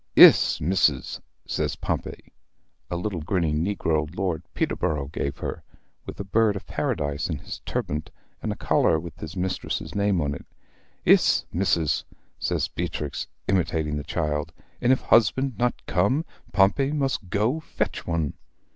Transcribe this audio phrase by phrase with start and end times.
[0.15, 2.33] "Iss, Missis!" says Pompey,
[2.89, 5.61] a little grinning negro Lord Peterborrow gave her,
[6.07, 8.09] with a bird of Paradise in his turbant,
[8.41, 10.47] and a collar with his mistress's name on it.
[11.05, 12.03] "Iss, Missis!"
[12.39, 14.53] says Beatrix, imitating the child.
[14.81, 18.33] "And if husband not come, Pompey must go fetch one."